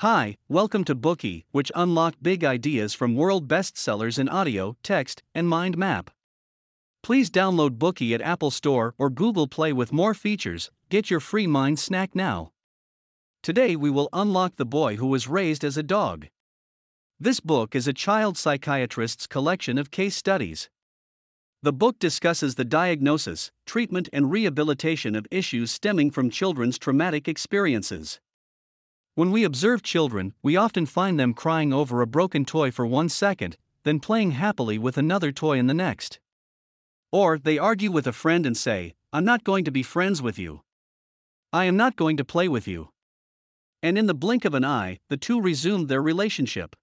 [0.00, 5.46] Hi, welcome to Bookey, which unlock big ideas from world bestsellers in audio, text, and
[5.46, 6.10] mind map.
[7.02, 10.70] Please download Bookey at Apple Store or Google Play with more features.
[10.88, 12.52] Get your free mind snack now.
[13.42, 16.28] Today we will unlock the boy who was raised as a dog.
[17.18, 20.70] This book is a child psychiatrist's collection of case studies.
[21.62, 28.18] The book discusses the diagnosis, treatment, and rehabilitation of issues stemming from children's traumatic experiences.
[29.14, 33.08] When we observe children, we often find them crying over a broken toy for one
[33.08, 36.20] second, then playing happily with another toy in the next.
[37.10, 40.38] Or they argue with a friend and say, I'm not going to be friends with
[40.38, 40.62] you.
[41.52, 42.90] I am not going to play with you.
[43.82, 46.76] And in the blink of an eye, the two resumed their relationship.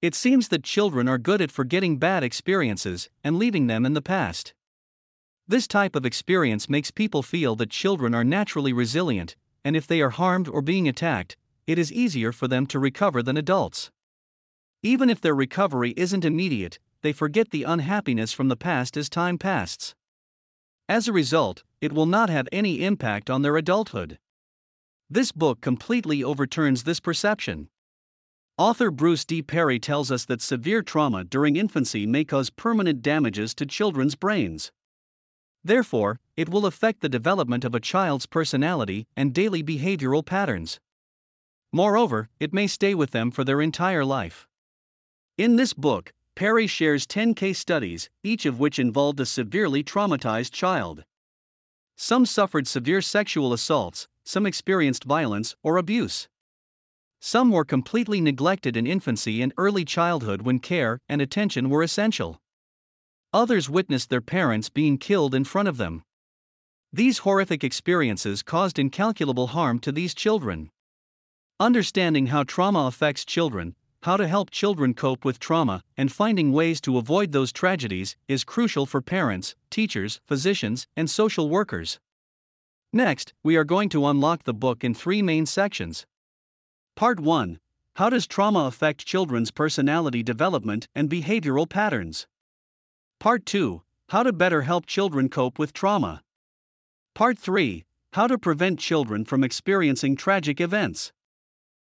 [0.00, 4.02] It seems that children are good at forgetting bad experiences and leaving them in the
[4.02, 4.54] past.
[5.48, 9.34] This type of experience makes people feel that children are naturally resilient,
[9.64, 13.22] and if they are harmed or being attacked, it is easier for them to recover
[13.22, 13.90] than adults.
[14.82, 19.38] Even if their recovery isn't immediate, they forget the unhappiness from the past as time
[19.38, 19.94] passes.
[20.88, 24.18] As a result, it will not have any impact on their adulthood.
[25.08, 27.68] This book completely overturns this perception.
[28.58, 29.42] Author Bruce D.
[29.42, 34.72] Perry tells us that severe trauma during infancy may cause permanent damages to children's brains.
[35.64, 40.80] Therefore, it will affect the development of a child's personality and daily behavioral patterns.
[41.72, 44.46] Moreover, it may stay with them for their entire life.
[45.38, 50.52] In this book, Perry shares 10 case studies, each of which involved a severely traumatized
[50.52, 51.04] child.
[51.96, 56.28] Some suffered severe sexual assaults, some experienced violence or abuse.
[57.20, 62.41] Some were completely neglected in infancy and early childhood when care and attention were essential.
[63.34, 66.02] Others witnessed their parents being killed in front of them.
[66.92, 70.70] These horrific experiences caused incalculable harm to these children.
[71.58, 76.80] Understanding how trauma affects children, how to help children cope with trauma, and finding ways
[76.82, 82.00] to avoid those tragedies is crucial for parents, teachers, physicians, and social workers.
[82.92, 86.04] Next, we are going to unlock the book in three main sections
[86.96, 87.58] Part 1
[87.96, 92.26] How does trauma affect children's personality development and behavioral patterns?
[93.22, 96.24] Part 2 How to better help children cope with trauma.
[97.14, 97.84] Part 3
[98.14, 101.12] How to prevent children from experiencing tragic events.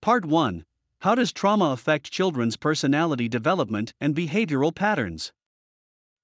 [0.00, 0.64] Part 1
[1.00, 5.34] How does trauma affect children's personality development and behavioral patterns?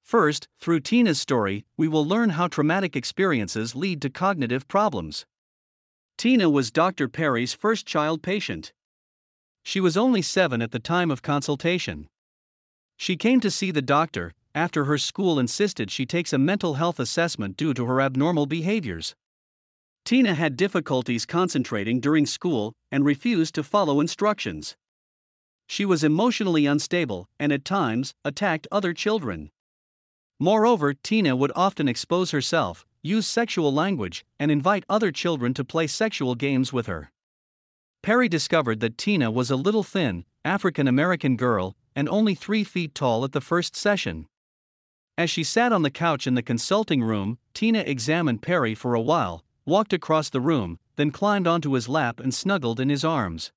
[0.03, 5.27] First, through Tina's story, we will learn how traumatic experiences lead to cognitive problems.
[6.17, 7.07] Tina was Dr.
[7.07, 8.73] Perry's first child patient.
[9.63, 12.09] She was only seven at the time of consultation.
[12.97, 16.99] She came to see the doctor after her school insisted she takes a mental health
[16.99, 19.15] assessment due to her abnormal behaviors.
[20.07, 24.75] Tina had difficulties concentrating during school and refused to follow instructions.
[25.69, 29.51] She was emotionally unstable and at times attacked other children.
[30.41, 35.87] Moreover, Tina would often expose herself, use sexual language, and invite other children to play
[35.87, 37.11] sexual games with her.
[38.03, 42.95] Perry discovered that Tina was a little thin, African American girl, and only three feet
[42.95, 44.27] tall at the first session.
[45.19, 49.01] As she sat on the couch in the consulting room, Tina examined Perry for a
[49.01, 53.53] while, walked across the room, then climbed onto his lap and snuggled in his arms.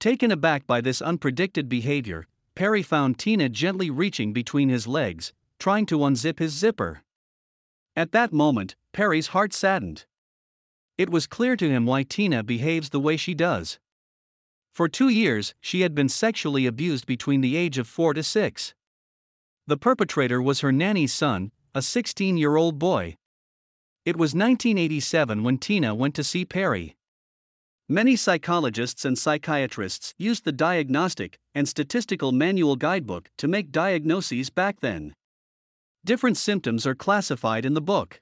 [0.00, 5.86] Taken aback by this unpredicted behavior, Perry found Tina gently reaching between his legs, trying
[5.86, 7.02] to unzip his zipper.
[7.94, 10.06] At that moment, Perry's heart saddened.
[10.96, 13.78] It was clear to him why Tina behaves the way she does.
[14.72, 18.74] For two years, she had been sexually abused between the age of four to six.
[19.66, 23.16] The perpetrator was her nanny's son, a 16 year old boy.
[24.04, 26.96] It was 1987 when Tina went to see Perry.
[27.88, 34.80] Many psychologists and psychiatrists used the Diagnostic and Statistical Manual Guidebook to make diagnoses back
[34.80, 35.14] then.
[36.04, 38.20] Different symptoms are classified in the book.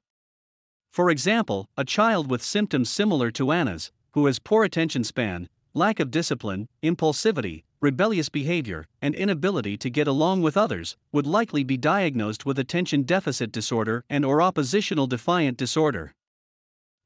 [0.90, 6.00] For example, a child with symptoms similar to Anna's, who has poor attention span, lack
[6.00, 11.76] of discipline, impulsivity, rebellious behavior, and inability to get along with others, would likely be
[11.76, 16.14] diagnosed with attention deficit disorder and or oppositional defiant disorder.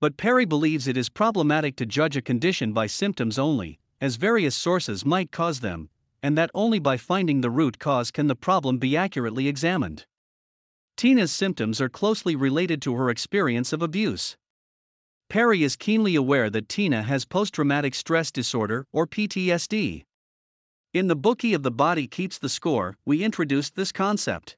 [0.01, 4.57] But Perry believes it is problematic to judge a condition by symptoms only, as various
[4.57, 5.89] sources might cause them,
[6.23, 10.07] and that only by finding the root cause can the problem be accurately examined.
[10.97, 14.37] Tina's symptoms are closely related to her experience of abuse.
[15.29, 20.05] Perry is keenly aware that Tina has post traumatic stress disorder or PTSD.
[20.95, 24.57] In the Bookey of the Body Keeps the Score, we introduced this concept.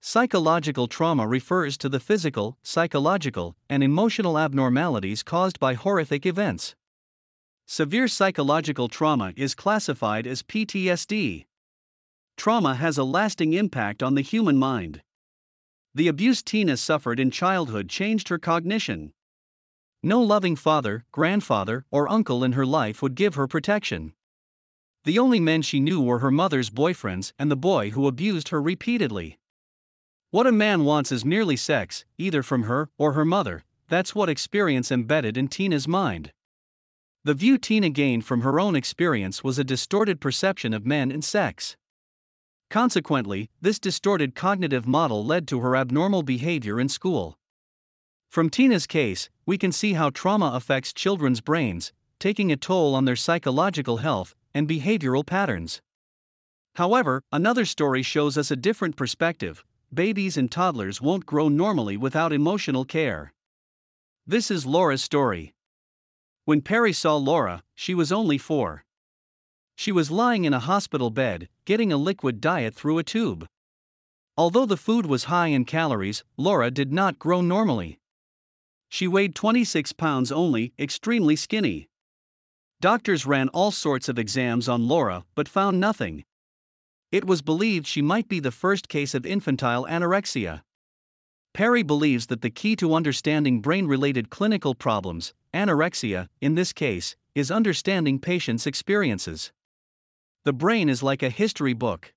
[0.00, 6.74] Psychological trauma refers to the physical, psychological, and emotional abnormalities caused by horrific events.
[7.64, 11.46] Severe psychological trauma is classified as PTSD.
[12.36, 15.00] Trauma has a lasting impact on the human mind.
[15.94, 19.12] The abuse Tina suffered in childhood changed her cognition.
[20.02, 24.12] No loving father, grandfather, or uncle in her life would give her protection.
[25.06, 28.60] The only men she knew were her mother's boyfriends and the boy who abused her
[28.60, 29.38] repeatedly.
[30.32, 34.28] What a man wants is merely sex, either from her or her mother, that's what
[34.28, 36.32] experience embedded in Tina's mind.
[37.22, 41.22] The view Tina gained from her own experience was a distorted perception of men and
[41.22, 41.76] sex.
[42.68, 47.38] Consequently, this distorted cognitive model led to her abnormal behavior in school.
[48.28, 53.04] From Tina's case, we can see how trauma affects children's brains, taking a toll on
[53.04, 55.82] their psychological health and behavioral patterns.
[56.76, 59.62] However, another story shows us a different perspective
[59.92, 63.34] babies and toddlers won't grow normally without emotional care.
[64.26, 65.54] This is Laura's story.
[66.46, 68.84] When Perry saw Laura, she was only four.
[69.76, 73.46] She was lying in a hospital bed, getting a liquid diet through a tube.
[74.38, 77.98] Although the food was high in calories, Laura did not grow normally.
[78.88, 81.88] She weighed 26 pounds only, extremely skinny.
[82.86, 86.22] Doctors ran all sorts of exams on Laura but found nothing.
[87.10, 90.62] It was believed she might be the first case of infantile anorexia.
[91.52, 97.16] Perry believes that the key to understanding brain related clinical problems, anorexia, in this case,
[97.34, 99.50] is understanding patients' experiences.
[100.44, 102.14] The brain is like a history book.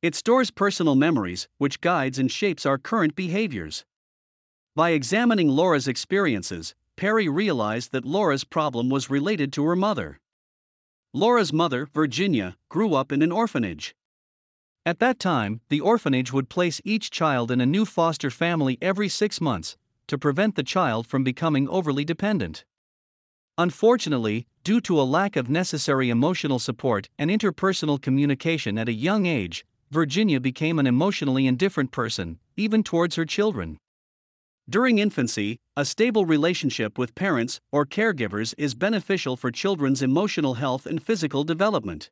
[0.00, 3.84] It stores personal memories, which guides and shapes our current behaviors.
[4.74, 10.20] By examining Laura's experiences, Perry realized that Laura's problem was related to her mother.
[11.12, 13.94] Laura's mother, Virginia, grew up in an orphanage.
[14.86, 19.08] At that time, the orphanage would place each child in a new foster family every
[19.08, 19.76] six months
[20.06, 22.64] to prevent the child from becoming overly dependent.
[23.56, 29.26] Unfortunately, due to a lack of necessary emotional support and interpersonal communication at a young
[29.26, 33.78] age, Virginia became an emotionally indifferent person, even towards her children.
[34.68, 40.86] During infancy, a stable relationship with parents or caregivers is beneficial for children's emotional health
[40.86, 42.10] and physical development.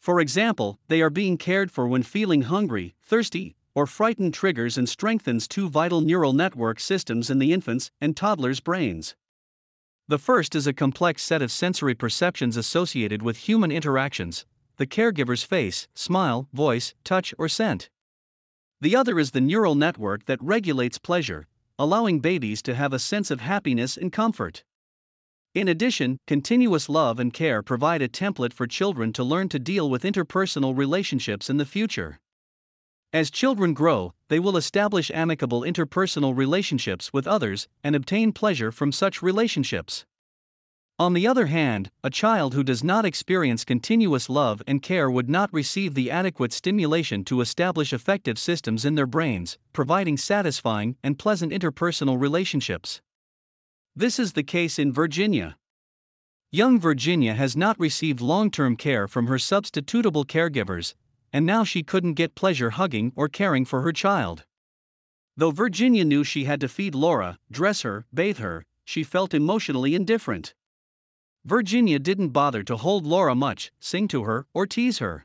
[0.00, 4.88] For example, they are being cared for when feeling hungry, thirsty, or frightened triggers and
[4.88, 9.14] strengthens two vital neural network systems in the infant's and toddler's brains.
[10.08, 14.46] The first is a complex set of sensory perceptions associated with human interactions
[14.78, 17.90] the caregiver's face, smile, voice, touch, or scent.
[18.80, 21.46] The other is the neural network that regulates pleasure,
[21.80, 24.64] allowing babies to have a sense of happiness and comfort.
[25.54, 29.88] In addition, continuous love and care provide a template for children to learn to deal
[29.88, 32.20] with interpersonal relationships in the future.
[33.14, 38.92] As children grow, they will establish amicable interpersonal relationships with others and obtain pleasure from
[38.92, 40.04] such relationships.
[41.00, 45.30] On the other hand, a child who does not experience continuous love and care would
[45.30, 51.18] not receive the adequate stimulation to establish effective systems in their brains, providing satisfying and
[51.18, 53.00] pleasant interpersonal relationships.
[53.96, 55.56] This is the case in Virginia.
[56.52, 60.92] Young Virginia has not received long term care from her substitutable caregivers,
[61.32, 64.44] and now she couldn't get pleasure hugging or caring for her child.
[65.34, 69.94] Though Virginia knew she had to feed Laura, dress her, bathe her, she felt emotionally
[69.94, 70.52] indifferent.
[71.44, 75.24] Virginia didn't bother to hold Laura much, sing to her, or tease her.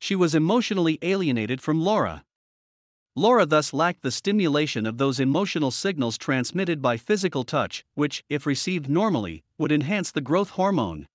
[0.00, 2.24] She was emotionally alienated from Laura.
[3.14, 8.46] Laura thus lacked the stimulation of those emotional signals transmitted by physical touch, which, if
[8.46, 11.06] received normally, would enhance the growth hormone.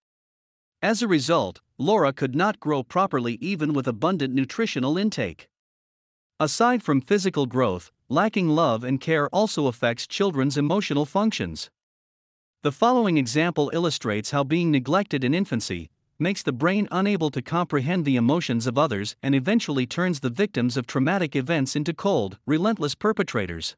[0.82, 5.50] As a result, Laura could not grow properly even with abundant nutritional intake.
[6.40, 11.72] Aside from physical growth, lacking love and care also affects children's emotional functions.
[12.64, 18.04] The following example illustrates how being neglected in infancy makes the brain unable to comprehend
[18.04, 22.96] the emotions of others and eventually turns the victims of traumatic events into cold, relentless
[22.96, 23.76] perpetrators.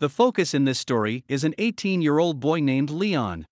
[0.00, 3.46] The focus in this story is an 18 year old boy named Leon.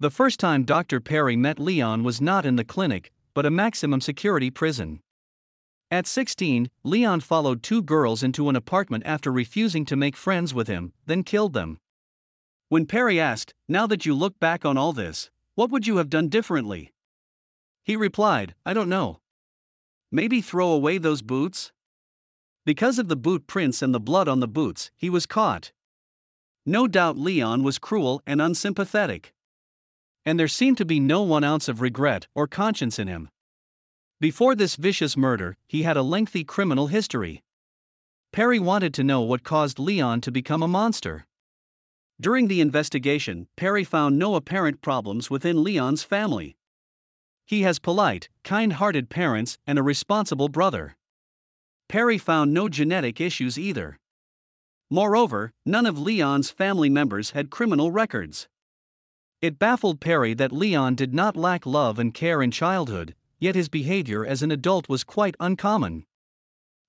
[0.00, 0.98] The first time Dr.
[0.98, 5.00] Perry met Leon was not in the clinic, but a maximum security prison.
[5.90, 10.68] At 16, Leon followed two girls into an apartment after refusing to make friends with
[10.68, 11.78] him, then killed them.
[12.72, 16.08] When Perry asked, Now that you look back on all this, what would you have
[16.08, 16.94] done differently?
[17.84, 19.20] He replied, I don't know.
[20.10, 21.70] Maybe throw away those boots?
[22.64, 25.72] Because of the boot prints and the blood on the boots, he was caught.
[26.64, 29.34] No doubt Leon was cruel and unsympathetic
[30.24, 33.28] and there seemed to be no one ounce of regret or conscience in him.
[34.18, 37.42] Before this vicious murder, he had a lengthy criminal history.
[38.32, 41.26] Perry wanted to know what caused Leon to become a monster.
[42.22, 46.54] During the investigation, Perry found no apparent problems within Leon's family.
[47.44, 50.96] He has polite, kind hearted parents and a responsible brother.
[51.88, 53.98] Perry found no genetic issues either.
[54.88, 58.46] Moreover, none of Leon's family members had criminal records.
[59.40, 63.68] It baffled Perry that Leon did not lack love and care in childhood, yet his
[63.68, 66.04] behavior as an adult was quite uncommon.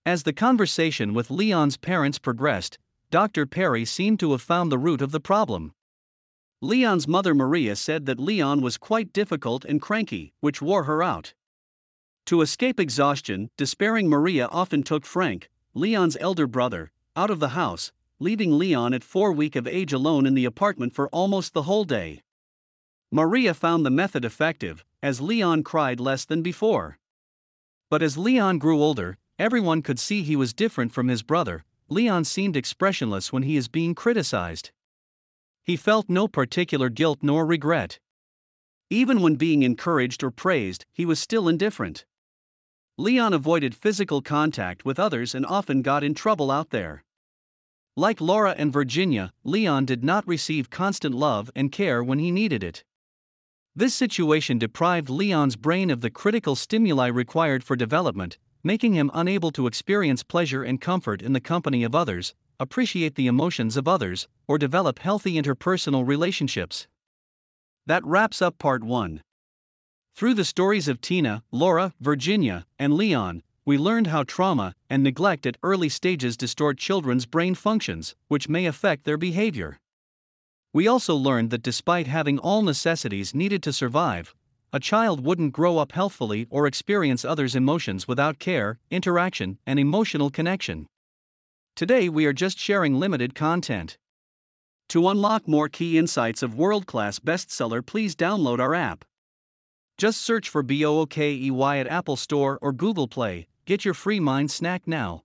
[0.06, 2.78] As the conversation with Leon's parents progressed,
[3.14, 3.46] Dr.
[3.46, 5.76] Perry seemed to have found the root of the problem.
[6.62, 11.36] Leon's mother Maria said that Leon was quite difficult and cranky, which wore her out.
[12.26, 17.92] To escape exhaustion, despairing Maria often took Frank, Leon's elder brother, out of the house,
[18.18, 21.84] leaving Leon at four week of age alone in the apartment for almost the whole
[21.84, 22.24] day.
[23.12, 26.98] Maria found the method effective, as Leon cried less than before.
[27.92, 31.64] But as Leon grew older, everyone could see he was different from his brother.
[31.94, 34.72] Leon seemed expressionless when he is being criticized.
[35.64, 38.00] He felt no particular guilt nor regret.
[38.90, 42.04] Even when being encouraged or praised, he was still indifferent.
[42.98, 47.04] Leon avoided physical contact with others and often got in trouble out there.
[47.96, 52.64] Like Laura and Virginia, Leon did not receive constant love and care when he needed
[52.64, 52.84] it.
[53.76, 59.52] This situation deprived Leon's brain of the critical stimuli required for development, making him unable
[59.52, 64.28] to experience pleasure and comfort in the company of others, appreciate the emotions of others,
[64.48, 66.88] or develop healthy interpersonal relationships.
[67.86, 69.22] That wraps up part 1.
[70.16, 75.46] Through the stories of Tina, Laura, Virginia, and Leon, we learned how trauma and neglect
[75.46, 79.80] at early stages distort children's brain functions, which may affect their behavior.
[80.74, 84.34] We also learned that despite having all necessities needed to survive,
[84.74, 90.32] a child wouldn't grow up healthfully or experience others' emotions without care, interaction, and emotional
[90.32, 90.88] connection.
[91.76, 93.98] Today we are just sharing limited content.
[94.90, 99.06] To unlock more key insights of world class bestseller, please download our app.
[99.98, 103.48] Just search for BOOKEY at Apple Store or Google Play.
[103.66, 105.22] Get your free mind snack now.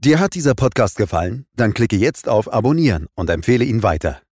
[0.00, 1.46] Dir hat dieser Podcast gefallen?
[1.56, 4.25] Dann klicke jetzt auf Abonnieren und empfehle ihn weiter.